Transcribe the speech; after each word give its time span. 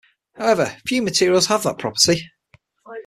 However, 0.33 0.75
few 0.87 1.03
materials 1.03 1.45
have 1.45 1.61
that 1.61 1.77
property. 1.77 2.27